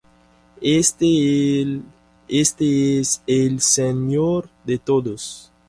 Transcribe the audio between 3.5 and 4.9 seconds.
Señor de